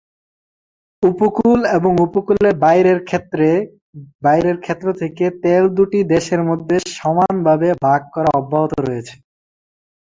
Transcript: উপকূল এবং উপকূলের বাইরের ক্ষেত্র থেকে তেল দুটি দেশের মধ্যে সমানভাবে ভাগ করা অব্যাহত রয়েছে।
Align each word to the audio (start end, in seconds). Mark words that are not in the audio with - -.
উপকূল 1.03 1.59
এবং 1.77 1.91
উপকূলের 2.05 2.53
বাইরের 4.23 4.57
ক্ষেত্র 4.61 4.87
থেকে 5.01 5.25
তেল 5.43 5.63
দুটি 5.77 5.99
দেশের 6.13 6.41
মধ্যে 6.49 6.75
সমানভাবে 6.95 7.69
ভাগ 7.85 8.01
করা 8.15 8.29
অব্যাহত 8.39 8.71
রয়েছে। 8.79 9.15